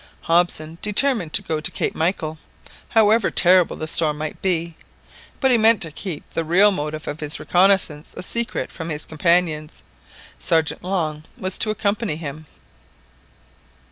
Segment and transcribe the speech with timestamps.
[0.21, 2.39] Hobson determined to go to Cape Michael,
[2.89, 4.73] however terrible the storm might be,
[5.39, 9.05] but he meant to keep the real motive of his reconnaissance a secret from his
[9.05, 9.83] companions.
[10.39, 12.45] Sergeant Long was to accompany him.